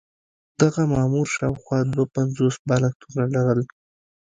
دغه 0.61 0.81
مامور 0.93 1.27
شاوخوا 1.35 1.79
دوه 1.93 2.05
پنځوس 2.15 2.55
بالښتونه 2.67 3.23
لرل. 3.35 3.61